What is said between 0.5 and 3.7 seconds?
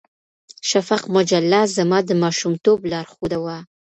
شفق مجله زما د ماشومتوب لارښوده وه.